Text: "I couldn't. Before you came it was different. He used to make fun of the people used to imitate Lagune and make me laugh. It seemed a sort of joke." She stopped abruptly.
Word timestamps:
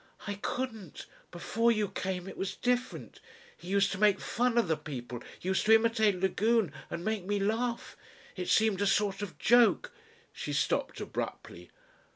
"I 0.25 0.33
couldn't. 0.41 1.05
Before 1.29 1.71
you 1.71 1.87
came 1.87 2.27
it 2.27 2.35
was 2.35 2.55
different. 2.55 3.19
He 3.55 3.67
used 3.67 3.91
to 3.91 3.99
make 3.99 4.19
fun 4.19 4.57
of 4.57 4.67
the 4.67 4.75
people 4.75 5.21
used 5.41 5.63
to 5.67 5.75
imitate 5.75 6.19
Lagune 6.19 6.71
and 6.89 7.05
make 7.05 7.23
me 7.23 7.39
laugh. 7.39 7.95
It 8.35 8.49
seemed 8.49 8.81
a 8.81 8.87
sort 8.87 9.21
of 9.21 9.37
joke." 9.37 9.93
She 10.33 10.53
stopped 10.53 11.01
abruptly. 11.01 11.69